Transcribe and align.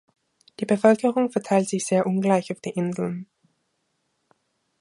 Die 0.59 0.65
Bevölkerung 0.65 1.29
verteilt 1.29 1.69
sich 1.69 1.85
sehr 1.85 2.07
ungleich 2.07 2.51
auf 2.51 2.59
die 2.59 2.71
Inseln. 2.71 3.27